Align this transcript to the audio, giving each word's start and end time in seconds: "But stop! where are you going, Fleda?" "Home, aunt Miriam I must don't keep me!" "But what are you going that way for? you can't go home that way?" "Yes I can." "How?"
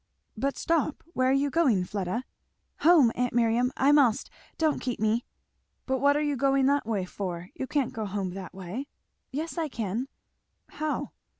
"But 0.35 0.57
stop! 0.57 1.03
where 1.13 1.29
are 1.29 1.33
you 1.33 1.51
going, 1.51 1.83
Fleda?" 1.85 2.23
"Home, 2.79 3.11
aunt 3.13 3.33
Miriam 3.33 3.71
I 3.77 3.91
must 3.91 4.31
don't 4.57 4.79
keep 4.81 4.99
me!" 4.99 5.25
"But 5.85 5.99
what 5.99 6.17
are 6.17 6.23
you 6.23 6.35
going 6.35 6.65
that 6.65 6.87
way 6.87 7.05
for? 7.05 7.49
you 7.53 7.67
can't 7.67 7.93
go 7.93 8.05
home 8.07 8.31
that 8.33 8.55
way?" 8.55 8.87
"Yes 9.31 9.59
I 9.59 9.67
can." 9.67 10.07
"How?" 10.69 11.11